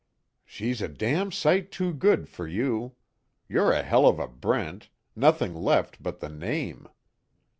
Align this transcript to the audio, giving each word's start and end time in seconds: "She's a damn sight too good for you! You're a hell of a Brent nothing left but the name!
"She's 0.43 0.81
a 0.81 0.87
damn 0.87 1.31
sight 1.31 1.71
too 1.71 1.93
good 1.93 2.27
for 2.27 2.47
you! 2.47 2.95
You're 3.47 3.71
a 3.71 3.83
hell 3.83 4.07
of 4.07 4.17
a 4.17 4.27
Brent 4.27 4.89
nothing 5.15 5.53
left 5.53 6.01
but 6.01 6.19
the 6.21 6.29
name! 6.29 6.87